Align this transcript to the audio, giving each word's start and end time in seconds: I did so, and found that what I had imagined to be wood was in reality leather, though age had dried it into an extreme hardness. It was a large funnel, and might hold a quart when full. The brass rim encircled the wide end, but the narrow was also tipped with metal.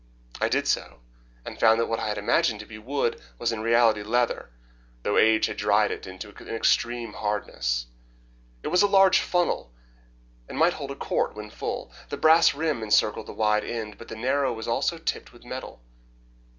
I 0.41 0.49
did 0.49 0.67
so, 0.67 0.99
and 1.45 1.59
found 1.59 1.79
that 1.79 1.85
what 1.85 1.99
I 1.99 2.07
had 2.07 2.17
imagined 2.17 2.59
to 2.61 2.65
be 2.65 2.79
wood 2.79 3.21
was 3.37 3.51
in 3.51 3.61
reality 3.61 4.01
leather, 4.01 4.49
though 5.03 5.19
age 5.19 5.45
had 5.45 5.57
dried 5.57 5.91
it 5.91 6.07
into 6.07 6.33
an 6.41 6.47
extreme 6.49 7.13
hardness. 7.13 7.85
It 8.63 8.69
was 8.69 8.81
a 8.81 8.87
large 8.87 9.19
funnel, 9.19 9.71
and 10.49 10.57
might 10.57 10.73
hold 10.73 10.89
a 10.89 10.95
quart 10.95 11.35
when 11.35 11.51
full. 11.51 11.91
The 12.09 12.17
brass 12.17 12.55
rim 12.55 12.81
encircled 12.81 13.27
the 13.27 13.33
wide 13.33 13.63
end, 13.63 13.99
but 13.99 14.07
the 14.07 14.15
narrow 14.15 14.51
was 14.51 14.67
also 14.67 14.97
tipped 14.97 15.31
with 15.33 15.45
metal. 15.45 15.79